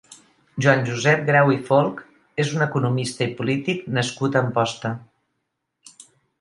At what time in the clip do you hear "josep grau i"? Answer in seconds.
0.87-1.57